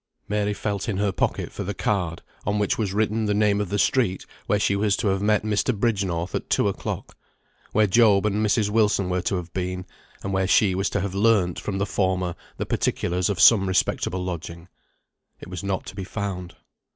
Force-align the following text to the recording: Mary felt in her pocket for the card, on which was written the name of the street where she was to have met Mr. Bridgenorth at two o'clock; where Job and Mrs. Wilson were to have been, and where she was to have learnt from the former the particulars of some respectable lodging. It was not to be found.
Mary 0.27 0.51
felt 0.51 0.89
in 0.89 0.97
her 0.97 1.11
pocket 1.11 1.51
for 1.51 1.63
the 1.63 1.75
card, 1.75 2.23
on 2.43 2.57
which 2.57 2.75
was 2.75 2.91
written 2.91 3.27
the 3.27 3.35
name 3.35 3.61
of 3.61 3.69
the 3.69 3.77
street 3.77 4.25
where 4.47 4.57
she 4.57 4.75
was 4.75 4.97
to 4.97 5.09
have 5.09 5.21
met 5.21 5.43
Mr. 5.43 5.79
Bridgenorth 5.79 6.33
at 6.33 6.49
two 6.49 6.67
o'clock; 6.67 7.15
where 7.71 7.85
Job 7.85 8.25
and 8.25 8.43
Mrs. 8.43 8.71
Wilson 8.71 9.09
were 9.11 9.21
to 9.21 9.35
have 9.35 9.53
been, 9.53 9.85
and 10.23 10.33
where 10.33 10.47
she 10.47 10.73
was 10.73 10.89
to 10.89 11.01
have 11.01 11.13
learnt 11.13 11.59
from 11.59 11.77
the 11.77 11.85
former 11.85 12.33
the 12.57 12.65
particulars 12.65 13.29
of 13.29 13.39
some 13.39 13.67
respectable 13.67 14.23
lodging. 14.25 14.69
It 15.39 15.49
was 15.51 15.63
not 15.63 15.85
to 15.85 15.93
be 15.95 16.03
found. 16.03 16.55